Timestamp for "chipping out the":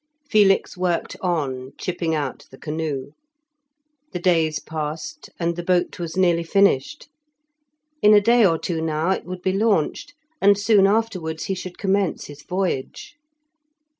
1.77-2.57